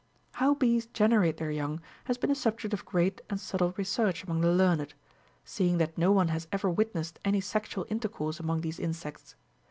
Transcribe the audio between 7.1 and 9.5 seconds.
any sexual intercourse among these insects.